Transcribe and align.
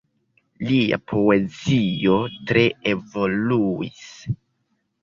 Lia 0.69 0.99
poezio 1.11 2.17
tre 2.53 2.65
evoluis. 2.95 4.07